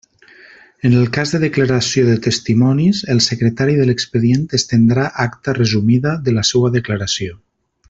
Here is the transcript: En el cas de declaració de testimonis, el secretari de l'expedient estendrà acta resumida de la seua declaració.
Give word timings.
En 0.87 0.93
el 1.01 1.09
cas 1.17 1.33
de 1.35 1.39
declaració 1.43 2.05
de 2.07 2.15
testimonis, 2.27 3.03
el 3.15 3.21
secretari 3.27 3.77
de 3.81 3.85
l'expedient 3.91 4.49
estendrà 4.61 5.05
acta 5.27 5.57
resumida 5.61 6.17
de 6.29 6.35
la 6.41 6.47
seua 6.55 6.75
declaració. 6.81 7.39